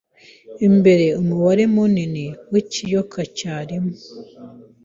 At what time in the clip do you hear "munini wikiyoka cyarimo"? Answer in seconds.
1.73-3.93